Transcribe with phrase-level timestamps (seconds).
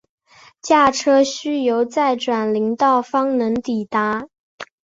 [0.63, 4.27] 驾车需由再转林道方能抵达。